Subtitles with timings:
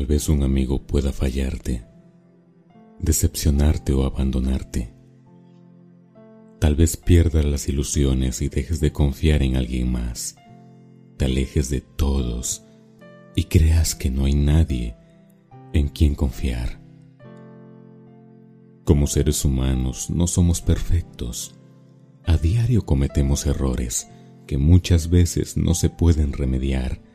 [0.00, 1.84] Tal vez un amigo pueda fallarte,
[3.00, 4.94] decepcionarte o abandonarte.
[6.58, 10.36] Tal vez pierdas las ilusiones y dejes de confiar en alguien más.
[11.18, 12.64] Te alejes de todos
[13.36, 14.96] y creas que no hay nadie
[15.74, 16.80] en quien confiar.
[18.84, 21.56] Como seres humanos no somos perfectos.
[22.24, 24.08] A diario cometemos errores
[24.46, 27.09] que muchas veces no se pueden remediar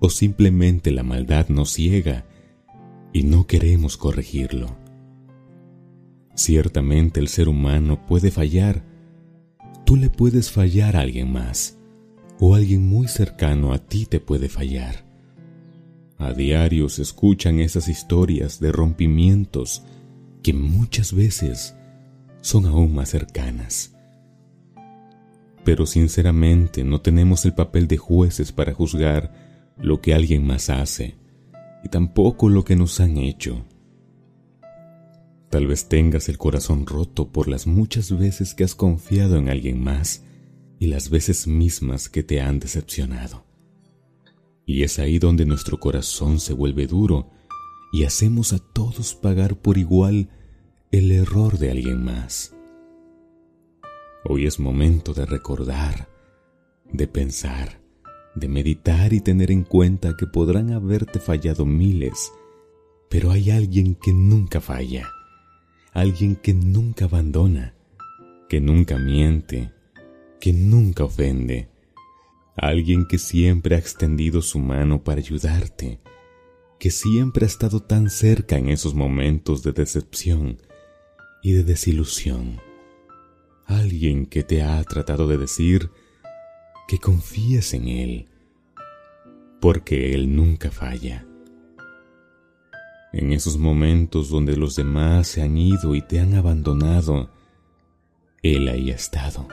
[0.00, 2.24] o simplemente la maldad nos ciega
[3.12, 4.76] y no queremos corregirlo.
[6.34, 8.82] Ciertamente el ser humano puede fallar.
[9.84, 11.78] Tú le puedes fallar a alguien más
[12.38, 15.04] o alguien muy cercano a ti te puede fallar.
[16.16, 19.82] A diario se escuchan esas historias de rompimientos
[20.42, 21.74] que muchas veces
[22.40, 23.94] son aún más cercanas.
[25.64, 31.16] Pero sinceramente no tenemos el papel de jueces para juzgar lo que alguien más hace
[31.82, 33.64] y tampoco lo que nos han hecho.
[35.50, 39.82] Tal vez tengas el corazón roto por las muchas veces que has confiado en alguien
[39.82, 40.22] más
[40.78, 43.44] y las veces mismas que te han decepcionado.
[44.64, 47.30] Y es ahí donde nuestro corazón se vuelve duro
[47.92, 50.30] y hacemos a todos pagar por igual
[50.92, 52.54] el error de alguien más.
[54.24, 56.08] Hoy es momento de recordar,
[56.92, 57.79] de pensar,
[58.34, 62.32] de meditar y tener en cuenta que podrán haberte fallado miles,
[63.08, 65.10] pero hay alguien que nunca falla,
[65.92, 67.74] alguien que nunca abandona,
[68.48, 69.72] que nunca miente,
[70.40, 71.68] que nunca ofende,
[72.56, 76.00] alguien que siempre ha extendido su mano para ayudarte,
[76.78, 80.58] que siempre ha estado tan cerca en esos momentos de decepción
[81.42, 82.60] y de desilusión,
[83.66, 85.90] alguien que te ha tratado de decir
[86.90, 88.26] que confíes en Él,
[89.60, 91.24] porque Él nunca falla.
[93.12, 97.30] En esos momentos donde los demás se han ido y te han abandonado,
[98.42, 99.46] Él ahí ha estado,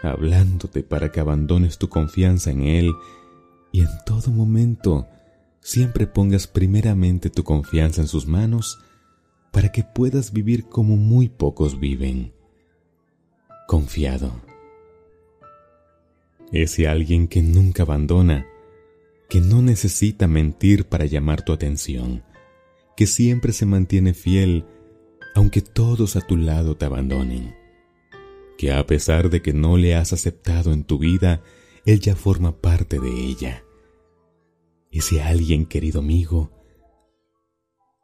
[0.00, 2.92] hablándote para que abandones tu confianza en Él
[3.72, 5.08] y en todo momento
[5.58, 8.78] siempre pongas primeramente tu confianza en sus manos
[9.50, 12.32] para que puedas vivir como muy pocos viven,
[13.66, 14.47] confiado
[16.52, 18.46] ese alguien que nunca abandona,
[19.28, 22.24] que no necesita mentir para llamar tu atención,
[22.96, 24.64] que siempre se mantiene fiel
[25.34, 27.54] aunque todos a tu lado te abandonen,
[28.56, 31.42] que a pesar de que no le has aceptado en tu vida,
[31.84, 33.62] él ya forma parte de ella.
[34.90, 36.50] Ese alguien, querido amigo,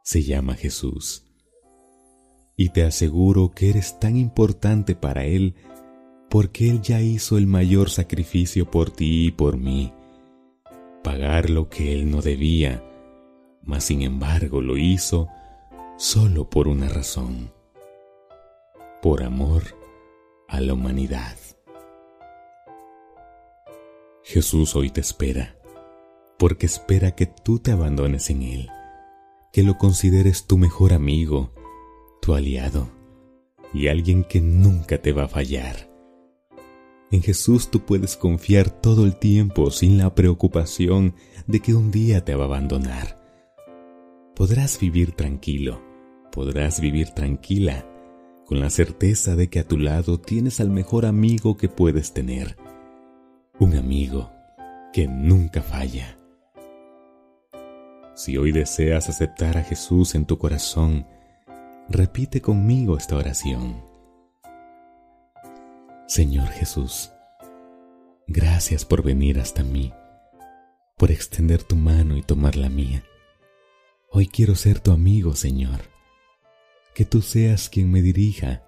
[0.05, 1.25] se llama Jesús.
[2.57, 5.55] Y te aseguro que eres tan importante para Él
[6.35, 9.93] porque Él ya hizo el mayor sacrificio por ti y por mí,
[11.05, 12.83] pagar lo que Él no debía,
[13.63, 15.29] mas sin embargo lo hizo
[15.97, 17.53] solo por una razón,
[19.01, 19.63] por amor
[20.49, 21.37] a la humanidad.
[24.25, 25.57] Jesús hoy te espera,
[26.37, 28.71] porque espera que tú te abandones en Él,
[29.53, 31.53] que lo consideres tu mejor amigo,
[32.21, 32.89] tu aliado
[33.73, 35.94] y alguien que nunca te va a fallar
[37.15, 41.15] en Jesús tú puedes confiar todo el tiempo sin la preocupación
[41.47, 43.21] de que un día te va a abandonar.
[44.35, 45.81] Podrás vivir tranquilo,
[46.33, 47.87] podrás vivir tranquila,
[48.47, 52.57] con la certeza de que a tu lado tienes al mejor amigo que puedes tener.
[53.61, 54.33] Un amigo
[54.93, 56.19] que nunca falla.
[58.17, 61.07] Si hoy deseas aceptar a Jesús en tu corazón,
[61.89, 63.94] repite conmigo esta oración.
[66.15, 67.11] Señor Jesús,
[68.29, 69.93] gracias por venir hasta mí,
[70.97, 73.03] por extender tu mano y tomar la mía.
[74.11, 75.81] Hoy quiero ser tu amigo, Señor.
[76.95, 78.63] Que tú seas quien me dirija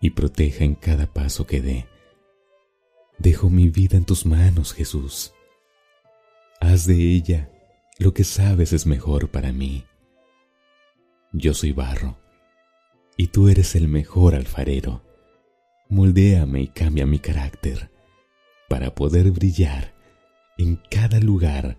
[0.00, 1.88] y proteja en cada paso que dé.
[3.18, 5.32] Dejo mi vida en tus manos, Jesús.
[6.60, 7.50] Haz de ella
[7.98, 9.84] lo que sabes es mejor para mí.
[11.32, 12.16] Yo soy barro
[13.16, 15.02] y tú eres el mejor alfarero
[15.94, 17.90] moldéame y cambia mi carácter
[18.68, 19.94] para poder brillar
[20.58, 21.78] en cada lugar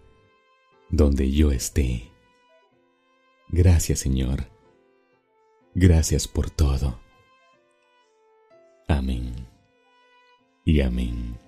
[0.90, 2.12] donde yo esté.
[3.50, 4.50] Gracias Señor.
[5.74, 7.00] Gracias por todo.
[8.88, 9.48] Amén.
[10.64, 11.45] Y amén.